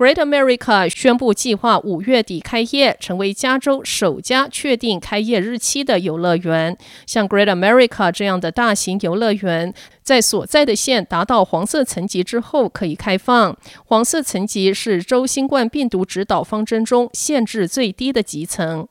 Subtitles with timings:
[0.00, 6.74] Great America 宣布计划五月底开业，成为加州首家确定开业日期的游乐园。
[7.04, 13.54] 像 Great America 这样的大型游乐园，在所在的县达到黄色层级之后可以开放。
[13.84, 18.88] 黄色层级是州新冠病毒指导方针中限制最低的级层。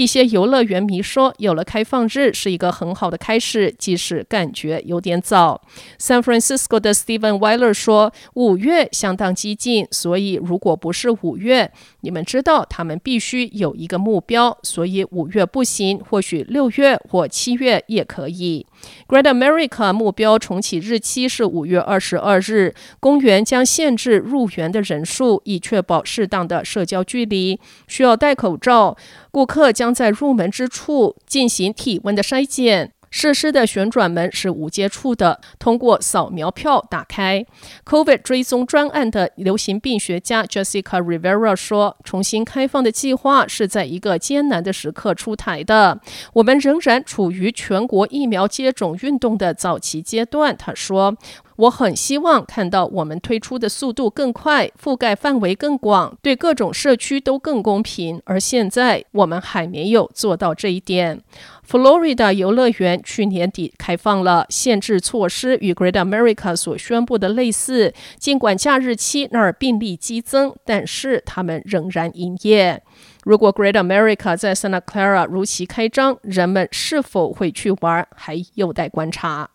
[0.00, 5.60] 一些游乐园迷说，有了开放日是一个很好的开始，即使感觉有点早。
[5.98, 18.64] San Francisco 的 Steven Weiler 说，五月相当激进，所以如果不是五月，你们知道他们必须有一个目标，所以五月不行，或许六月或七月也可以。
[19.06, 28.96] Great America 目标重启日期是五月二十二日，公园将限制入园的人数，以确保适当的社交距离，需要戴口罩。
[29.32, 32.92] 顾客将在入门之处进行体温的筛检。
[33.10, 37.44] 设施的旋转门是无接触的，通过扫描票打开。
[37.84, 46.00] COVID 追踪专案的流行病学家 Jessica Rivera 说：“重新开放的计划是在一个艰难的时刻出台的。
[46.34, 51.16] 我们仍然处于全国疫苗接种运动的早期阶段。”他说。
[51.60, 58.22] 我很希望看到我们推出的速度更快，覆盖范围更广，对各种社区都更公平。
[58.24, 61.20] 而现在我们还没有做到这一点。
[61.62, 67.92] 佛罗里达游乐园去年底开放了，限制措施与 Great America 所宣布的类似。
[68.18, 72.82] 尽管假日期那儿病例激增，但是他们仍然营业。
[73.22, 79.50] 如果 Great America 在 Santa Clara 如期开张，人们是否会去玩，还有待观察。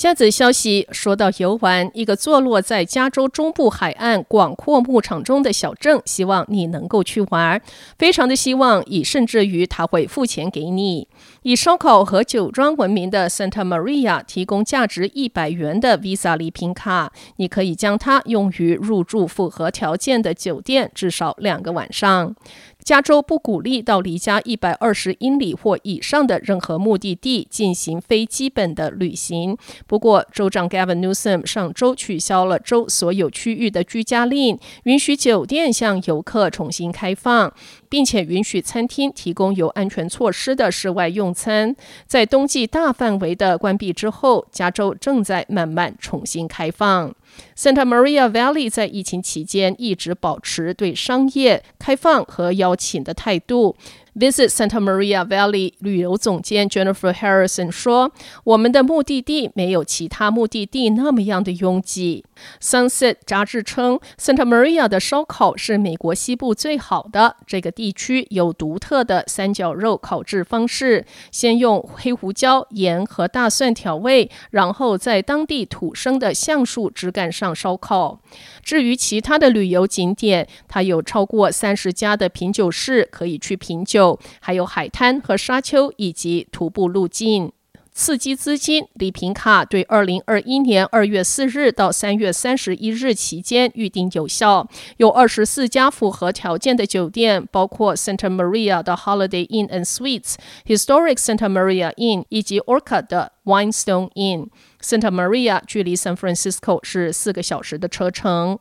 [0.00, 7.60] 下则消息说到游玩，一个坐落在加州中部海岸广阔牧场中的小镇，希望你能够去玩，
[7.98, 11.06] 非常的希望，以甚至于他会付钱给你。
[11.42, 22.34] 以烧烤和酒庄闻名的 Santa Maria 提供价值一百元的 Visa 礼品卡，你可以将它用于入住符合条件的酒店至少两个晚上。
[22.82, 29.56] 加州不鼓励到离家一百二十英里或以上的任何目的地进行非基本的旅行。
[29.86, 37.52] 不过，州长 Gavin Newsom 上周取消了州所有区域的居家令，允许酒店向游客重新开放，
[37.88, 41.74] 并且允许餐厅提供有安全措施的室外用餐。
[42.06, 47.14] 在冬季大范围的关闭之后，加州正在慢慢重新开放。
[47.56, 53.76] Santa Maria Valley 在疫情期间一直保持对商业开放和邀请的态度。
[54.14, 58.12] Visit Santa Maria Valley 旅游总监 Jennifer Harrison 说
[58.44, 62.24] ：“我们的目的地没有其他目的地那么样的拥挤。”
[62.60, 67.36] Sunset 杂志称，Santa Maria 的烧烤是美国西部最好的。
[67.46, 78.20] 这个地区有独特的三角肉烤制方式，先用黑胡椒、盐和大蒜调味，然后在当地土生的橡树枝干上烧烤。
[78.62, 83.99] 至于其他的旅游景点，它有超过三十家的品酒室可以去品酒，
[84.40, 87.52] 还有海滩和沙丘以及徒步路径。
[87.92, 94.66] 刺激资金礼品卡对二零二一年二月四日到三月三十一日期间预定有效。
[94.98, 104.48] 有二十四家符合条件的酒店，包括 Santa Maria 的 Holiday Inn and Suites、Historic Santa Maria Inn 以及 Orca 的 Winestone Inn。
[104.80, 108.60] Santa Maria 距离 San Francisco 是四个小时的车程。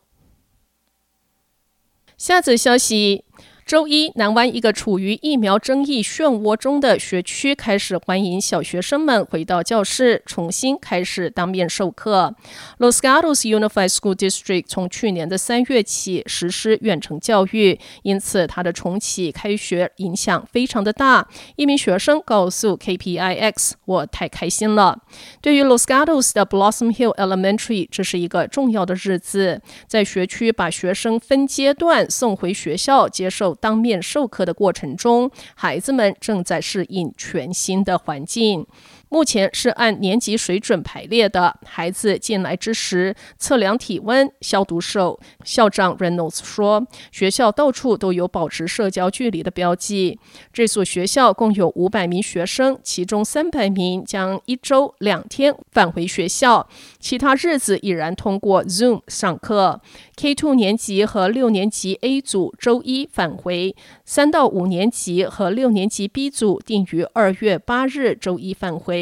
[2.17, 3.23] 下则消息。
[3.69, 12.33] 周一，南湾一个处于疫苗争议漩涡中的学区开始欢迎小学生们回到教室，重新开始当面授课。
[12.80, 21.27] Los Gatos Unified School District 从去年的三月起实施远程教育，因此它的重启开学影响非常的大。
[21.56, 24.98] 一名学生告诉 KPIX：“ 我太开心了。”
[25.42, 33.58] 对于 Los Gatos 的 Blossom Hill Elementary，这是一个重要的日子，在学区把学生分阶段送回学校接受。
[33.59, 38.65] 当面授课的过程中，孩子们正在适应全新的环境。
[39.09, 41.57] 目前是按年级水准排列的。
[41.65, 45.19] 孩子进来之时，测量体温、消毒手。
[45.44, 50.19] 校长 Reynolds 说，学校到处都有保持社交距离的标记。
[50.53, 56.69] 这所学校共有五百名学生，其中三百名将一周两天返回学校，
[57.00, 59.81] 其他日子依然通过 Zoom 上课。
[60.15, 63.75] K2 年级和六年级 A 组周一返回，
[64.06, 68.99] 三到五年级和六年级 B 组定于二月八日周一返回。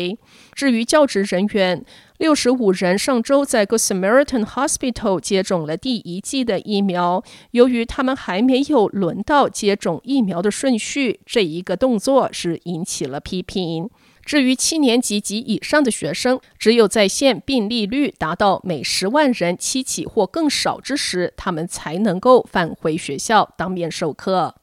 [0.54, 1.84] 至于教职人员，
[2.18, 7.24] 六十五人上周在 Good Samaritan Hospital 接种了第一剂的疫苗。
[7.52, 13.90] 由于他们还没有轮到接种疫苗的顺序，这一个动作是引起了批评。
[14.26, 24.56] 至于七年级及以上的学生，只有在线病例率达到每十万人七起或更少之时，他们才能够返回学校当面授课。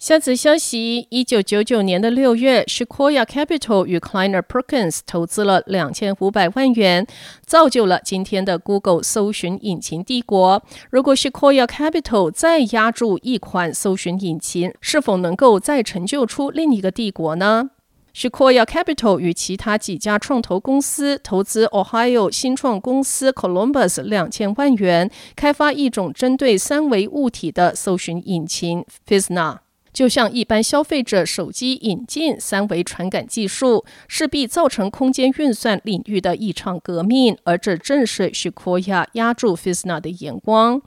[0.00, 7.06] 下则消息：一九九九年的六月，Sequoia Capital 与 Kleiner Perkins 投资了两千五百万元，
[7.44, 10.62] 造就了今天的 Google 搜寻引擎帝国。
[10.88, 17.68] 如果 Sequoia Capital 再押注一款搜寻引擎，是否能够再成就出另一个帝国呢
[18.14, 29.58] ？Sequoia Capital 与其他几家创投公司投资 Ohio 新创公司 Columbus 两千万元，开发一种针对三维物体的搜寻引擎 Fisna。
[30.00, 40.80] 就像一般消费者手机引进三维传感技术，势必造成空间运算领域的一场革命，而这正是 Sequoia 压住 Fisna 的眼光。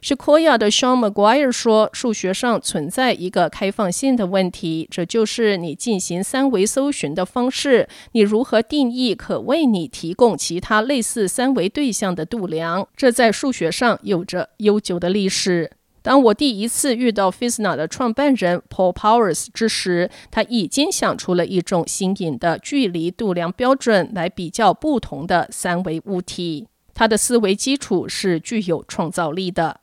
[0.00, 12.86] Sequoia 的 Sean McGuire 说：“数学上存在一个开放性的问题，这就是你进行三维搜寻的方式，你如何定义可为你提供其他类似三维对象的度量？
[12.96, 15.72] 这在数学上有着悠久的历史。”
[16.02, 26.66] 当我第一次遇到 Fisna 的创办人 Paul Powers 之时，他已经想出了一种新颖的距离度量标准来比较不同的三维物体。
[26.94, 29.80] 他的思维基础是具有创造力的。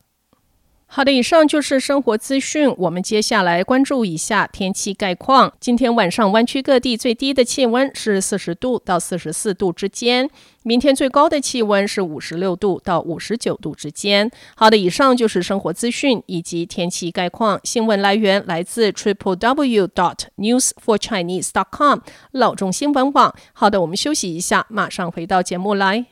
[0.89, 2.73] 好的，以上就是生活资讯。
[2.77, 5.53] 我们接下来关注一下天气概况。
[5.59, 10.29] 今天晚上湾区各地最低的气温是四十度到四十四度之间，
[10.63, 14.31] 明天最高的气温是五十六度到五十九度之间。
[14.55, 17.59] 好的，以上就是生活资讯以及天气概况。
[17.65, 21.99] 新闻来源来自 triple w dot news for chinese dot com
[22.31, 23.35] 老中新闻网。
[23.51, 26.05] 好的，我们休息一下，马上回到节目来。